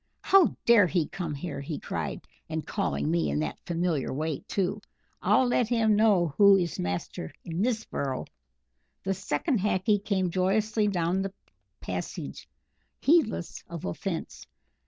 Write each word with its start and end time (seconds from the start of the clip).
"How 0.23 0.55
dare 0.65 0.87
he 0.87 1.07
come 1.07 1.35
here!" 1.35 1.61
he 1.61 1.77
cried, 1.77 2.27
"and 2.49 2.65
calling 2.65 3.11
me 3.11 3.29
in 3.29 3.37
that 3.41 3.59
familiar 3.67 4.11
way 4.11 4.39
too! 4.47 4.81
I'll 5.21 5.45
let 5.45 5.67
him 5.67 5.95
know 5.95 6.33
who 6.39 6.57
is 6.57 6.79
master 6.79 7.31
in 7.45 7.61
this 7.61 7.85
burrow!" 7.85 8.25
The 9.03 9.13
second 9.13 9.59
Hackee 9.59 10.03
came 10.03 10.31
joyously 10.31 10.87
down 10.87 11.21
the 11.21 11.33
passage, 11.81 12.49
heedless 12.99 13.63
of 13.69 13.85
offence. 13.85 14.47